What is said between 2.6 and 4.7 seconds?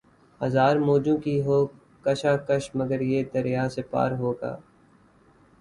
مگر یہ دریا سے پار ہوگا